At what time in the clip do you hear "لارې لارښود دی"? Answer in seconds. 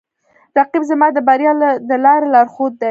2.03-2.79